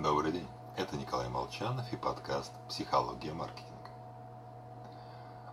[0.00, 3.90] Добрый день, это Николай Молчанов и подкаст «Психология маркетинга».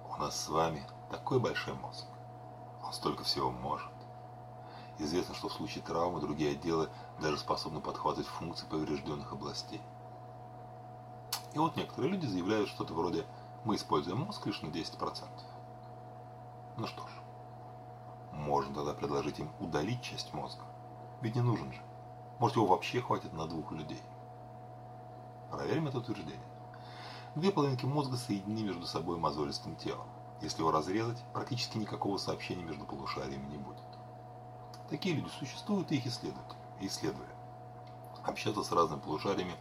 [0.10, 0.82] У нас с вами
[1.12, 2.06] такой большой мозг.
[2.82, 3.92] Он столько всего может.
[4.98, 6.90] Известно, что в случае травмы другие отделы
[7.20, 9.82] даже способны подхватывать функции поврежденных областей.
[11.54, 13.26] И вот некоторые люди заявляют что-то вроде
[13.66, 15.28] «мы используем мозг лишь на 10%».
[16.78, 17.12] Ну что ж,
[18.32, 20.64] можно тогда предложить им удалить часть мозга.
[21.20, 21.82] Ведь не нужен же.
[22.40, 24.02] Может его вообще хватит на двух людей.
[25.52, 26.40] Проверим это утверждение.
[27.36, 30.08] Две половинки мозга соединены между собой мозолистым телом.
[30.42, 33.84] Если его разрезать, практически никакого сообщения между полушариями не будет.
[34.90, 36.56] Такие люди существуют и их исследуют.
[36.80, 37.28] Исследуя.
[38.24, 39.56] Общаться с разными полушариями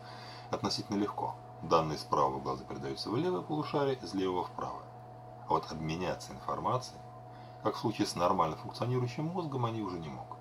[0.50, 1.34] относительно легко.
[1.62, 4.86] Данные с правого глаза передаются в левое полушарие, из левого в правое.
[5.48, 7.00] А вот обменяться информацией,
[7.62, 10.38] как в случае с нормально функционирующим мозгом, они уже не могут.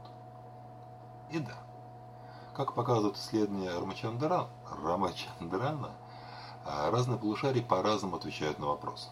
[1.32, 1.58] И да,
[2.58, 4.48] как показывают исследования Рамачандрана,
[4.84, 5.92] Рамачандрана
[6.66, 9.10] разные полушария по-разному отвечают на вопросы.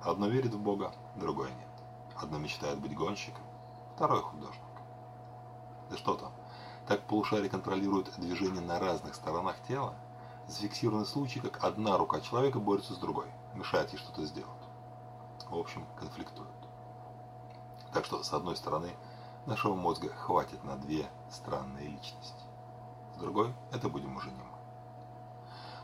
[0.00, 1.68] Одно верит в Бога, другое нет.
[2.16, 3.44] Одно мечтает быть гонщиком,
[3.94, 4.62] второе художник.
[5.90, 6.32] Да что там,
[6.86, 9.94] так полушария контролируют движение на разных сторонах тела,
[10.46, 14.48] зафиксированы случаи, как одна рука человека борется с другой, мешает ей что-то сделать.
[15.50, 16.48] В общем, конфликтуют.
[17.92, 18.96] Так что, с одной стороны,
[19.44, 22.48] нашего мозга хватит на две странные личности
[23.18, 24.58] другой– это будем уже не мы.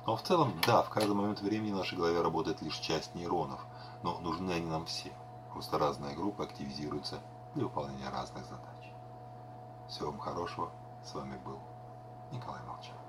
[0.07, 3.65] Но в целом, да, в каждый момент времени в нашей голове работает лишь часть нейронов,
[4.03, 5.13] но нужны они нам все.
[5.53, 7.21] Просто разные группы активизируются
[7.55, 8.93] для выполнения разных задач.
[9.89, 10.71] Всего вам хорошего.
[11.05, 11.59] С вами был
[12.33, 13.01] Николай Молчанов.